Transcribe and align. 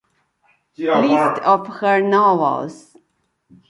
List 0.79 1.41
of 1.43 1.67
her 1.67 2.01
novels. 2.01 2.95